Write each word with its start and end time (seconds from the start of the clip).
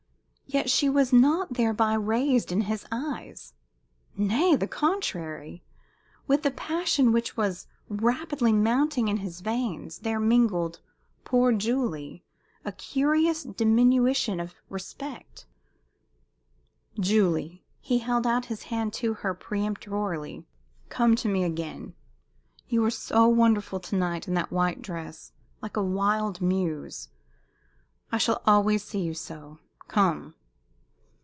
Yet 0.47 0.69
she 0.69 0.89
was 0.89 1.13
not 1.13 1.53
thereby 1.53 1.93
raised 1.93 2.51
in 2.51 2.63
his 2.63 2.85
eyes. 2.91 3.53
Nay, 4.17 4.53
the 4.57 4.67
contrary. 4.67 5.63
With 6.27 6.43
the 6.43 6.51
passion 6.51 7.13
which 7.13 7.37
was 7.37 7.67
rapidly 7.87 8.51
mounting 8.51 9.07
in 9.07 9.15
his 9.15 9.39
veins 9.39 9.99
there 9.99 10.19
mingled 10.19 10.81
poor 11.23 11.53
Julie! 11.53 12.25
a 12.65 12.73
curious 12.73 13.43
diminution 13.43 14.41
of 14.41 14.53
respect. 14.67 15.45
"Julie!" 16.99 17.63
He 17.79 17.99
held 17.99 18.27
out 18.27 18.47
his 18.47 18.63
hand 18.63 18.91
to 18.95 19.13
her 19.13 19.33
peremptorily. 19.33 20.45
"Come 20.89 21.15
to 21.15 21.29
me 21.29 21.45
again. 21.45 21.93
You 22.67 22.83
are 22.83 22.89
so 22.91 23.25
wonderful 23.29 23.79
to 23.79 23.95
night, 23.95 24.27
in 24.27 24.33
that 24.33 24.51
white 24.51 24.81
dress 24.81 25.31
like 25.61 25.77
a 25.77 25.81
wild 25.83 26.41
muse. 26.41 27.07
I 28.11 28.17
shall 28.17 28.41
always 28.45 28.83
see 28.83 28.99
you 28.99 29.13
so. 29.13 29.59
Come!" 29.87 30.35